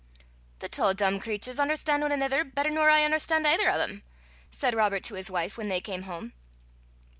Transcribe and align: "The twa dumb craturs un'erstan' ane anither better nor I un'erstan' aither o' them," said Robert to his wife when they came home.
"The 0.61 0.67
twa 0.67 0.95
dumb 0.95 1.19
craturs 1.19 1.59
un'erstan' 1.59 2.03
ane 2.03 2.11
anither 2.11 2.43
better 2.43 2.71
nor 2.71 2.89
I 2.89 3.05
un'erstan' 3.05 3.45
aither 3.45 3.69
o' 3.69 3.77
them," 3.77 4.01
said 4.49 4.73
Robert 4.73 5.03
to 5.03 5.13
his 5.13 5.29
wife 5.29 5.59
when 5.59 5.67
they 5.67 5.79
came 5.79 6.01
home. 6.09 6.33